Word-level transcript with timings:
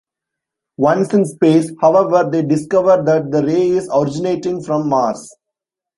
Once 0.77 1.13
in 1.13 1.25
space, 1.25 1.71
however, 1.79 2.27
they 2.27 2.41
discover 2.41 3.03
that 3.05 3.29
the 3.29 3.43
ray 3.45 3.69
is 3.69 3.87
originating 3.93 4.59
from 4.63 4.89
Mars. 4.89 5.31